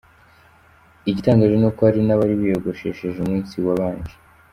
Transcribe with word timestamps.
Igitangaje 1.09 1.55
ni 1.57 1.65
uko 1.69 1.79
harimo 1.87 2.05
n’abari 2.07 2.39
biyogoshesheje 2.41 3.17
umunsi 3.19 3.53
wabanje. 3.65 4.15